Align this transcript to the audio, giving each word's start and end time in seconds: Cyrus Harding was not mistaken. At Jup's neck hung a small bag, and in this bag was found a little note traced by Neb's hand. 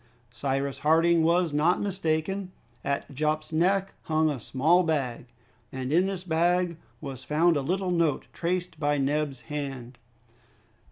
Cyrus 0.31 0.79
Harding 0.79 1.21
was 1.21 1.53
not 1.53 1.79
mistaken. 1.79 2.51
At 2.83 3.13
Jup's 3.13 3.53
neck 3.53 3.93
hung 4.05 4.31
a 4.31 4.39
small 4.39 4.81
bag, 4.81 5.27
and 5.71 5.93
in 5.93 6.07
this 6.07 6.23
bag 6.23 6.77
was 7.01 7.23
found 7.23 7.55
a 7.55 7.61
little 7.61 7.91
note 7.91 8.25
traced 8.33 8.79
by 8.79 8.97
Neb's 8.97 9.41
hand. 9.41 9.99